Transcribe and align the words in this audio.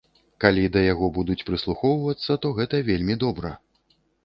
Калі 0.45 0.63
да 0.75 0.81
яго 0.93 1.09
будуць 1.17 1.43
прыслухоўвацца, 1.51 2.39
то 2.47 2.53
гэта 2.63 2.83
вельмі 2.91 3.21
добра. 3.27 3.55